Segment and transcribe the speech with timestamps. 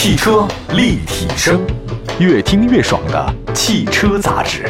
[0.00, 1.60] 汽车立体声，
[2.20, 4.64] 越听越爽的汽车杂志。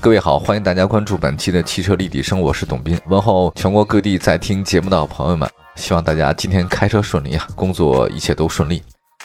[0.00, 2.98] 各位好，欢迎大家关注本期的汽车立体声，我是董斌。
[3.08, 5.46] 问候全国各地在听节目的朋友们，
[5.76, 8.82] 希望大家今天开车顺利啊，工作一切都顺利。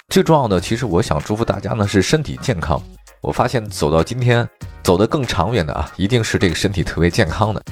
[0.09, 2.77] 最重要的，其实我想祝福大家呢是身体健康。
[3.21, 4.45] 我发现走到今天，
[4.83, 7.63] 走得更长远的啊，一定是这个身体特别健康的。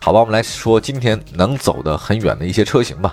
[0.00, 3.12] 好吧，我们来说今天能走得很远的一些车型吧。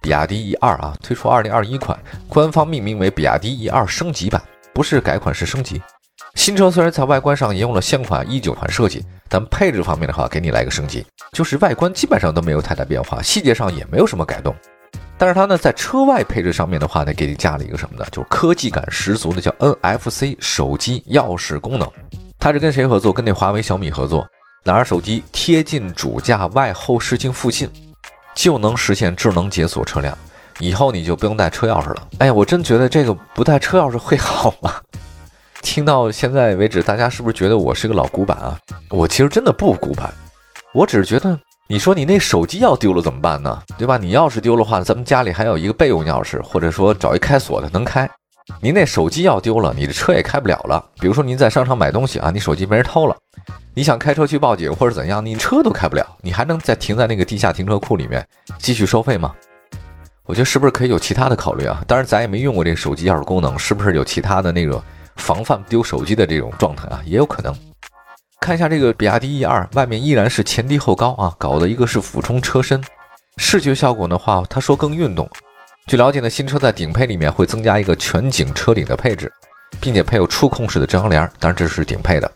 [0.00, 5.80] 比亚迪 E 二啊，推出2021款，官方命名为比亚迪 E 二升级版，不是改款是升级。
[6.34, 14.54] 新车虽然在外观上沿用了现款一九款设计，但配置方面的话，给你来个升级，就是外观基本上都没有太大变化，细节上也没有什么改动。
[15.18, 18.06] 但是它呢，在车外配置上面的话呢，给你加了一个什么呢？
[18.10, 21.86] 就是科技感十足的叫 NFC 手机钥匙功能。
[22.38, 23.12] 它是跟谁合作？
[23.12, 24.26] 跟那华为、小米合作，
[24.64, 27.68] 拿着手机贴近主驾外后视镜附近。
[28.34, 30.16] 就能实现智能解锁车辆，
[30.58, 32.08] 以后你就不用带车钥匙了。
[32.18, 34.74] 哎呀，我真觉得这个不带车钥匙会好吗？
[35.62, 38.58] 听到现在为止，大家是不是觉得我是个老古板啊？
[38.88, 40.12] 我其实真的不古板，
[40.72, 43.62] 我只是觉得，你说你那手机要丢了怎么办呢？
[43.76, 43.98] 对吧？
[43.98, 48.08] 你要是丢了话，咱们家里还有一个备用钥匙，或者说找一开锁的能开。
[48.60, 50.84] 您那手机要丢了，你的车也开不了了。
[50.98, 53.16] 比如说您在商场买东西啊，你手机被人偷了。
[53.74, 58.26] 你想开车去报警或者怎样，你车都开不了，你还能再停在那个地下停车库里面
[58.58, 59.34] 继续收费吗？
[60.26, 61.82] 我觉得是不是可以有其他的考虑啊？
[61.86, 64.82] 当然咱也没用过这个手机钥匙功能，是不是有其他的那个
[65.16, 67.00] 防范丢手机的这种状态啊？
[67.04, 67.54] 也有可能。
[68.40, 72.82] 看一下这个比亚迪 E 二，外面依然是前低后高啊，搞的一个是俯冲车身，
[73.36, 75.28] 视觉效果的话，他说更运动。
[75.90, 79.28] 据了解呢，新车在顶配里面会增加一个全景车顶的配置，
[79.80, 82.30] 并且配有触控式的遮阳帘，当然这是顶配的。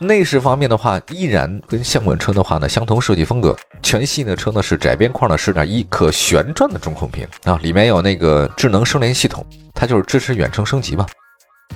[0.00, 3.54] 内饰方面的话，依然跟现款车的话呢相同设计风格。
[3.82, 11.04] 全系的车呢是窄边框的十点一可旋转的中控屏啊，里面有那个智能声联系统，它就是支持远程升级嘛。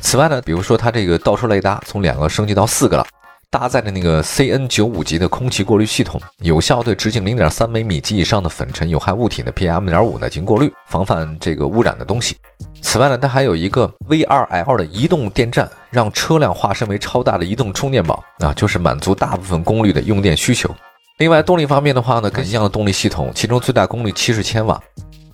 [0.01, 3.07] 此外呢，比如说它这个倒车雷达从两个升级到四个了。
[3.53, 12.35] 搭载的那个 CN 九五级的空气过滤系统，有效对直径零点三微米及以上的粉尘有害物体的 PM 点五呢进行过滤，防范这个污染的东西。
[12.81, 20.75] 此外呢，它还有一个 V2L 的移动电站，让车辆化身为超大的移动充电宝啊，就是满足大部分功率的用电需求。
[21.19, 24.83] 另外，动力方面的话呢，跟一样的动力系统，其中最大功率七十千瓦，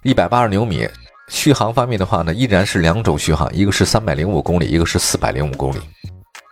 [0.02, 0.88] 一百八十牛米。
[1.28, 5.78] 续航方面的话呢，依然是两种续航，一个是三百零五公里，一个是四百零五公里。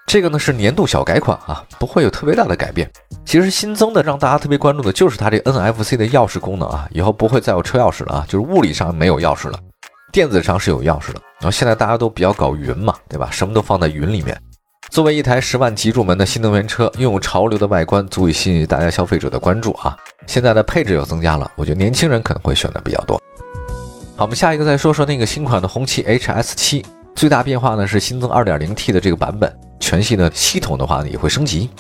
[0.06, 2.89] 这个呢是年度小改款啊，不会有特别大的改变。
[3.25, 9.59] 其实新增的让大家特别关注的就是它这 NFC 的钥匙功能啊，以后不会再有车钥匙了啊，就是物理上没有钥匙了，
[10.12, 11.21] 电子上是有钥匙的。
[11.41, 13.28] 然后现在大家都比较搞云嘛，对吧？
[13.33, 14.41] 什么都放在云里面。
[14.91, 19.97] 作为一台十万级入门的新能源车，拥有潮流的外观，足以吸引大家消费者的关注啊。
[20.28, 23.21] 现在的配置又增加了，我觉得年轻人可能会选的比较多。
[24.15, 26.84] 好，我们下一个再说说那个新款的红旗 HS7，
[27.16, 29.53] 最大变化呢是新增 2.0T 的这个版本。
[29.87, 31.71] 全系的系统的话呢也会升级。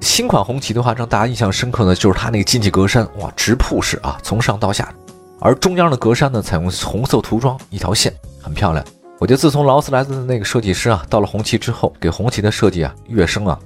[0.00, 4.94] 新款红旗的话，让大家印象深刻呢，就是它那个进气格栅，哇，直瀑式啊，从上到下。
[5.40, 8.84] 而中央的格栅呢，采用红色涂装，一条线，很漂亮。
[9.18, 13.58] 我觉得自从劳斯莱斯的那个设计师啊，到了红旗之后，给红旗的设计啊，跃升啊，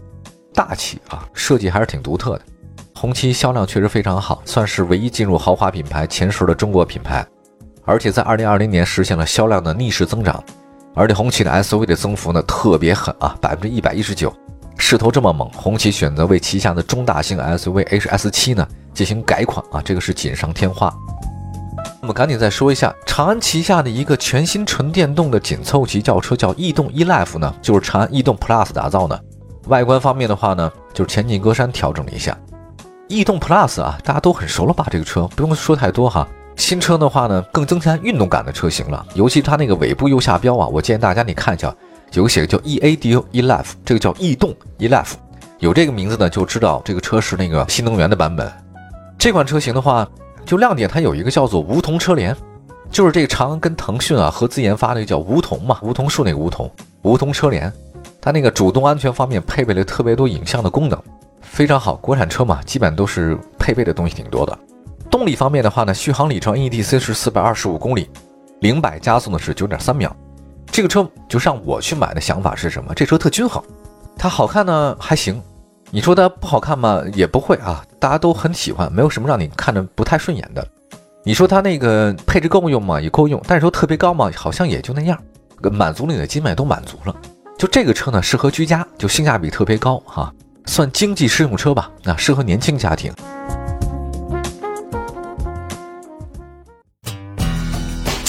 [0.55, 2.41] 大气啊，设计还是挺独特的。
[2.94, 7.25] 红旗销量确实非常好，算是唯一进入豪华品牌前十的中国品牌，
[7.84, 10.43] 而且在二零二零年实现了销量的逆势增长。
[10.94, 14.32] 而且红旗的 SUV 的增幅呢特别狠啊，百分之一百一十九，
[14.78, 20.93] 势头这么猛，红旗选择为旗下的中大型 SUV HS7 呢进行改款啊，这个是锦上添花。
[22.00, 29.19] 我们赶紧再说一下，长安旗下的一个全新纯电动的紧凑级轿车叫逸动 eLife 呢，就是长安逸动 Plus 打造的。
[29.69, 32.37] 外观方面的话呢，就是前进格栅调整了一下。
[33.09, 34.87] 逸动 Plus 啊，大家都很熟了吧？
[34.91, 36.28] 这个车不用说太多哈。
[36.56, 41.75] 新车的话呢，更增加运动感的车型了，尤其它那个尾部右下标啊，我建议大家你看一下，
[42.12, 45.14] 有写个叫 E A D O E Life，这个叫逸动 E Life，
[45.59, 48.50] 有这个名字呢，就知道这个车是那个新能源的版本。
[49.19, 50.09] 这款车型的话，
[50.47, 52.34] 就亮点它有一个叫做梧桐车联，
[52.91, 56.70] 就是这个长安跟腾讯啊合资研发那个叫梧桐嘛，梧桐树那个梧桐，
[57.02, 57.73] 梧桐车联，
[58.20, 60.99] 它那个主动安全方面配备了特别多影像的功能，
[61.40, 61.96] 非常好。
[61.96, 64.56] 国产车嘛，基本都是配备的东西挺多的。
[65.14, 68.11] 动力方面的话呢，续航里程 NEDC 是四百二十五公里，
[68.62, 70.12] 零百加速呢是九点三秒。
[70.66, 72.93] 这个车就让我去买的想法是什么？
[72.96, 73.62] 这车特均衡，
[74.19, 75.40] 它好看呢还行，
[75.93, 77.00] 你说它不好看吗？
[77.12, 80.66] 也不会啊，大家都很喜欢，没有什么让你看着不太顺眼的。
[81.22, 83.00] 你说它那个配置够用吗？
[83.00, 84.28] 也够用，但是说特别高吗？
[84.34, 85.17] 好像也就那样，
[85.70, 87.14] 满足了你的基本也都满足了。
[87.56, 90.34] 就这个车呢，适合居家，就性价比特别高哈，
[90.67, 93.12] 算经济适用车吧，那适合年轻家庭。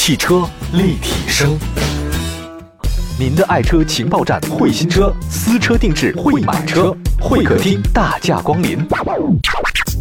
[0.06, 0.44] 汽车
[0.74, 1.58] 立体声，
[3.18, 8.88] 您的爱车情报站，会新车，私车定制，会买车，会客厅大驾光临，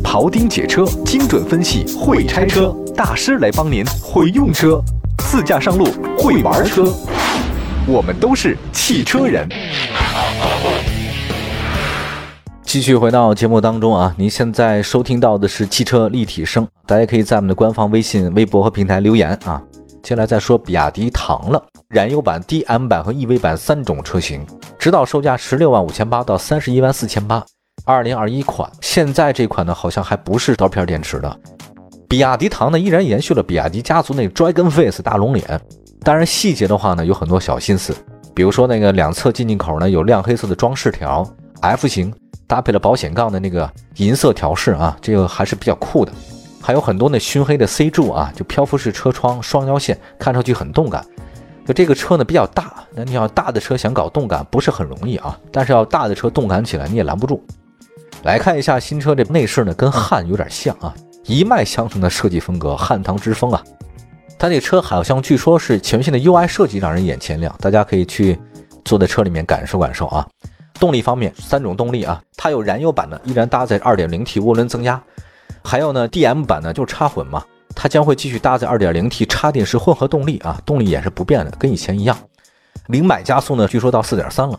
[0.02, 4.78] 庖丁解车，精准分析，会拆车大师来帮您，会用车，
[5.20, 5.86] 自驾上路，
[6.18, 6.94] 会玩车，
[7.86, 9.48] 我们都是汽车人。
[12.62, 19.62] 继续回到节目当中啊，您现在收听到的是汽车立体声，大家可以在我们的官方微信、微博和平台留言啊。
[20.04, 24.46] 接下来再说比亚迪唐了，燃油版、DM 版和 EV 版三种车型，
[24.78, 27.42] 指导售价十六万五千八到三十一万四千八，
[27.86, 28.70] 二零二一款。
[28.82, 31.40] 现在这款呢，好像还不是刀片电池的。
[32.06, 35.58] 比亚迪唐呢，依然延续了比亚迪家族那 Dragon Face 大龙脸，
[36.00, 37.96] 当然细节的话呢，有很多小心思，
[38.34, 41.26] 比如说那个两侧进气口呢有亮黑色的装饰条
[41.62, 42.14] ，F 型。
[42.46, 46.12] 搭配了保险杠的那个银色调饰啊，这个还是比较酷的。
[46.64, 51.04] 还有很多那熏黑的 C 柱啊，就漂浮式车窗、双腰线，看上去很动感。
[51.66, 55.38] 就这个车呢比较大，那你要大的车想搞动感不是很容易啊。
[55.52, 57.44] 但是要大的车动感起来你也拦不住。
[58.22, 60.94] 来看一下新车这内饰呢，跟汉有点像啊，
[61.26, 63.62] 一脉相承的设计风格，汉唐之风啊。
[64.38, 67.54] 它这车好像据说是全新的 UI 设计，让人眼前亮。
[67.60, 68.40] 大家可以去
[68.86, 70.26] 坐在车里面感受感受啊。
[70.80, 75.02] 动力方面，三种动力啊，它有燃油版的，依然搭载 2.0T 涡轮增压，
[75.62, 77.42] 还有呢，DM 版呢就是插混嘛，
[77.74, 82.16] 它将会继续搭载 2.0T 插电式混合动力啊，动力也是不变的，跟以前一样。
[82.88, 84.58] 零百加速呢，据说到4.3了。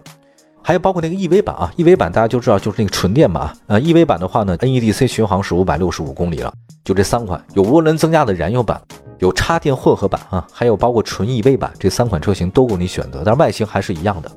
[0.64, 6.52] 还有包括那个 EV 版啊，EV 版大家就知道就是那个纯电版，呃，EV 版的话呢，NEDC 巡航是565公里了。
[6.84, 8.81] 就这三款，有涡轮增压的燃油版，
[9.20, 14.31] 有插电混合版啊，还有包括纯 EV 版，这三款车型都供你选择，但外形还是一样的。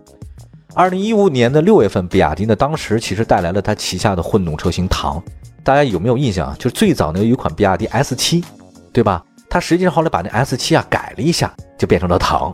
[0.75, 5.23] 二零一五年的六月份，比亚迪呢当时其实带来了它旗下的混动车型唐，
[5.69, 6.57] 大家有没有印象啊？
[6.59, 8.43] 就是最早呢有一款比亚迪 S 七，
[8.91, 9.23] 对吧？
[9.51, 12.51] 它实际上后来把那 S 七啊改了一下，就变成了唐。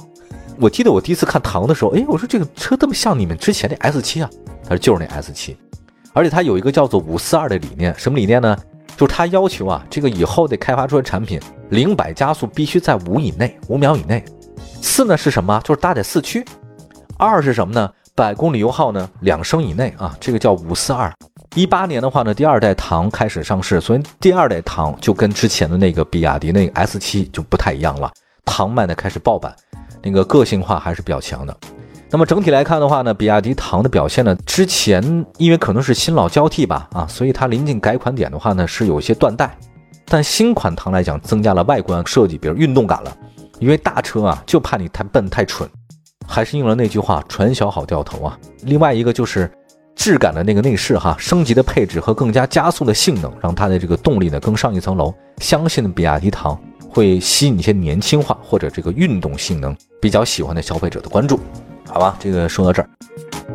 [0.58, 4.28] 我记得我第一次看唐的时候，哎，我说这个车这么像你们之前的 S 七啊？
[4.64, 5.56] 他说就是那 S 七，
[6.12, 8.58] 而且它有一个叫做五四二的理念，什么理念呢？
[8.96, 11.40] 就是它要求啊，这个以后得开发出来产品，
[11.70, 14.24] 零百加速必须在五以内，五秒以内。
[14.82, 15.60] 四呢是什么？
[15.62, 16.44] 就是搭载四驱。
[17.16, 17.88] 二是什么呢？
[18.16, 21.12] 百公里油耗呢，两升以内啊，这个叫五四二。
[21.54, 28.10] 一八年的话呢，第二代唐开始上市，所以第二代唐就跟之前的那个比亚迪那个 S 七就不太一样了。
[28.44, 29.54] 唐卖的开始爆版，
[30.02, 31.56] 那个个性化还是比较强的。
[32.10, 39.56] 那么整体来看的话呢，比亚迪唐的表现呢，之前因为可能是新老交替吧，啊，所以它临近改款点的话呢，是有一些断代。
[40.06, 43.16] 但新款唐来讲，增加了外观设计，比如运动感了，
[43.60, 45.68] 因为大车啊，就怕你太笨太蠢。
[46.26, 48.36] 还是应了那句话，船小好掉头啊。
[48.62, 49.48] 另外一个就是
[49.94, 55.14] 质感的那个内饰哈，升级的配置和更加加速的性能，让它的这个动力呢更上一层楼。
[55.38, 56.58] 相信比亚迪唐
[56.88, 61.38] 会吸引一些年轻化或者这个运动性能比较喜欢的消费者的关注，
[61.88, 62.16] 好吧？
[62.18, 62.88] 这个说到这儿，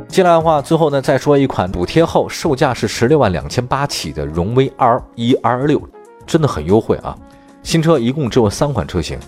[0.07, 5.81] 接下来的话，最后呢再说一款补贴后售价是十六万两千八起的荣威 R 一 R 六，
[6.25, 7.17] 真的很优惠啊！
[7.63, 9.19] 新车一共只有三款车型，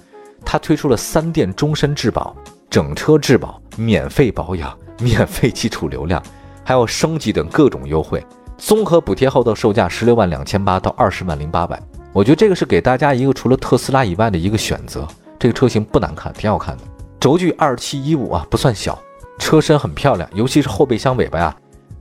[0.46, 2.36] 它推出了三电终身质保。
[2.70, 6.24] 整车质保、免费保养、免费基础流量，
[6.72, 8.26] 还有升级等各种优惠，
[8.58, 11.78] 综合补贴后的售价十六万两千八到二十万零八百。
[12.14, 15.06] 我觉得这个是给大家一个除了特斯拉以外的一个选择。
[15.38, 16.84] 这个车型不难看，挺好看的，
[17.20, 18.98] 轴距二七一五啊，不算小，
[19.38, 21.54] 车身很漂亮，尤其是后备箱尾巴呀，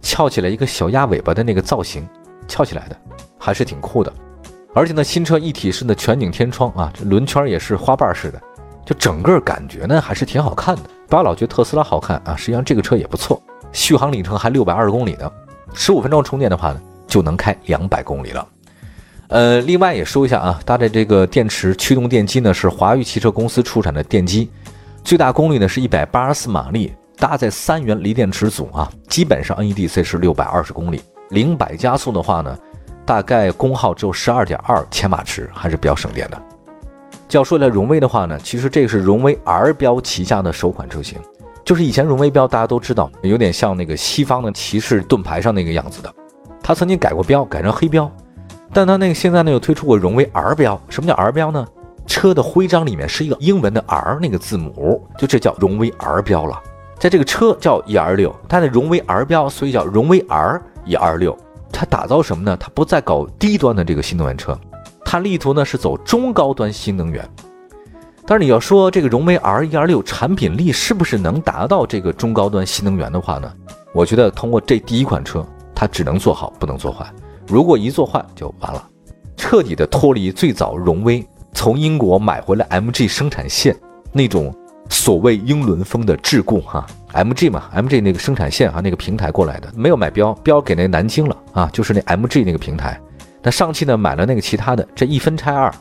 [0.03, 2.09] 翘起来一个小鸭尾巴的那个造型，
[2.47, 2.97] 翘起来的
[3.41, 4.13] 还是挺酷的。
[4.73, 8.41] 而且呢，新车一体式的全景天窗啊，这轮圈也是花瓣式的。
[8.87, 10.83] 就整个感觉呢，还是挺好看的。
[11.09, 13.43] 不要老觉得特斯拉好看啊，实际上这个车也不错。
[13.73, 15.31] 续航里程还六百二十公里呢，
[15.75, 18.47] 十五分钟充电的话呢，就能开两百公里了。
[19.29, 24.51] 呃，另外也说一下啊，搭载这个电池驱动电机呢，是华域汽车公司出产的电机，
[25.05, 32.59] 最大功率呢是一百八十四马力，搭载三元锂电池组啊，基本上 NEDC 是六百二十公里，零百加速的话呢，
[33.07, 36.43] 大概功耗只有十二点二千瓦时，还是比较省电的。
[37.31, 41.17] 要说来荣威的话呢，其实这个是荣威 R 标旗下的首款车型，
[41.71, 46.13] 就是以前荣威标大家都知道，有点像那个西方的骑士盾牌上那个样子的。
[46.61, 48.11] 它曾经改过标，改成黑标，
[48.73, 50.81] 但它那个现在呢又推出过荣威 R 标。
[50.89, 51.65] 什么叫 R 标呢？
[52.09, 56.61] 车的徽章里面是一个英文的 R 那个字母，就这叫荣威 R 标了。
[56.99, 61.39] 在这个车叫 E R 六，它的荣威 R 标，所以叫荣威 R E R 六。
[61.71, 62.57] 它打造什么呢？
[62.59, 64.59] 它不再搞低端的这个新能源车。
[65.05, 67.25] 它力图呢是走中高端新能源，
[68.31, 73.53] 但是你要说这个荣威 R 一二六产品力是不是能达到这个中高端新能源的话呢？
[73.93, 75.45] 我觉得通过这第一款车，
[75.75, 77.05] 它只能做好，不能做坏。
[77.49, 78.89] 如果一做坏就完了，
[79.37, 83.77] 彻底的脱离最早荣威从英国买回来 MG 生产线
[84.13, 84.55] 那种
[84.89, 92.97] 所谓英伦风的桎梏哈，MG 嘛，MG 那个生产线啊，那个平台过来的，没有买标，标给那南京了啊，就是那 MG 那个平台。
[93.43, 95.75] 那上汽呢买了那个其他的，这一分拆二，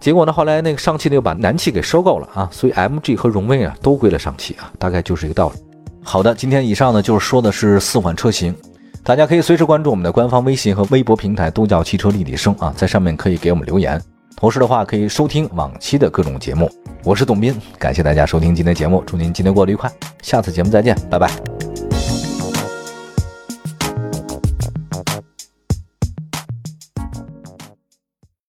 [0.00, 5.60] 结果呢后来那个上汽呢又把南汽给收购了啊，所以 MG 和荣威啊都归了上汽啊，大概就是一个道理。
[6.02, 8.54] 好的，今天以上呢就是说的是四款车型，
[9.02, 14.00] 大家可以随时关注我们的官方微信和微博平台，都叫汽车立体声啊，在上面可以给我们留言，
[14.36, 16.70] 同时的话可以收听往期的各种节目。
[17.02, 19.90] 我是董斌，感谢大家收听今天节目，祝您今天过得愉快，
[20.22, 21.55] 下次节目再见，拜拜。